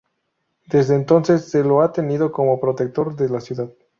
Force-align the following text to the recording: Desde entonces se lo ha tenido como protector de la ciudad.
Desde 0.65 0.95
entonces 0.95 1.45
se 1.45 1.63
lo 1.63 1.83
ha 1.83 1.93
tenido 1.93 2.31
como 2.31 2.59
protector 2.59 3.15
de 3.15 3.29
la 3.29 3.39
ciudad. 3.39 3.69